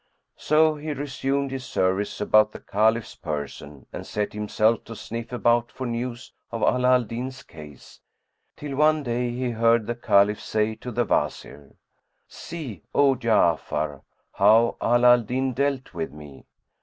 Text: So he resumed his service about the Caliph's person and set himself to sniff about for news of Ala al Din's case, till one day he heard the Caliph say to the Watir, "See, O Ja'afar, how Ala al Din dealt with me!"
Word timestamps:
So 0.39 0.77
he 0.77 0.93
resumed 0.93 1.51
his 1.51 1.63
service 1.63 2.19
about 2.19 2.53
the 2.53 2.59
Caliph's 2.59 3.13
person 3.13 3.85
and 3.93 4.03
set 4.07 4.33
himself 4.33 4.83
to 4.85 4.95
sniff 4.95 5.31
about 5.31 5.71
for 5.71 5.85
news 5.85 6.33
of 6.51 6.63
Ala 6.63 6.93
al 6.93 7.03
Din's 7.03 7.43
case, 7.43 7.99
till 8.57 8.77
one 8.77 9.03
day 9.03 9.29
he 9.29 9.51
heard 9.51 9.85
the 9.85 9.93
Caliph 9.93 10.41
say 10.41 10.73
to 10.73 10.91
the 10.91 11.05
Watir, 11.05 11.75
"See, 12.27 12.81
O 12.95 13.13
Ja'afar, 13.13 14.01
how 14.33 14.75
Ala 14.81 15.11
al 15.11 15.21
Din 15.21 15.53
dealt 15.53 15.93
with 15.93 16.11
me!" 16.11 16.47